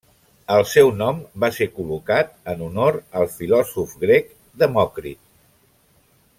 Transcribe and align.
El 0.53 0.63
seu 0.69 0.87
nom 1.01 1.19
va 1.43 1.49
ser 1.57 1.67
col·locat 1.75 2.33
en 2.55 2.65
honor 2.69 2.99
al 3.21 3.29
filòsof 3.35 3.95
grec 4.07 4.35
Demòcrit. 4.65 5.25